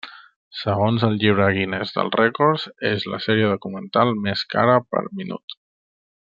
[0.59, 5.57] Segons el Llibre Guinness dels rècords, és la sèrie documental més cara per minut.